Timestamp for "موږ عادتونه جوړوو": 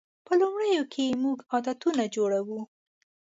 1.23-2.59